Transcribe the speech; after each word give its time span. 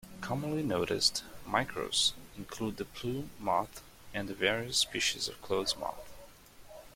Commonly 0.19 0.63
noticed 0.63 1.23
"micros" 1.47 2.13
include 2.35 2.77
the 2.77 2.85
plume 2.85 3.29
moth 3.37 3.83
and 4.15 4.27
the 4.27 4.33
various 4.33 4.79
species 4.79 5.27
of 5.27 5.39
clothes 5.43 5.77
moth. 5.77 6.11